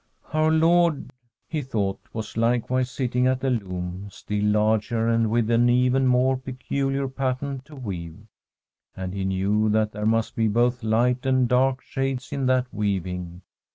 [0.33, 1.11] Our Lord,
[1.47, 1.71] he [I'i^^ J A STORY ffm HALSTANAS
[2.09, 7.07] thought, was likewise sitting at a loom, still larger, and with an even more peculiar
[7.07, 8.17] pattern to weave.
[8.95, 13.43] And he knew that there must be both light and dark shades in that weaving.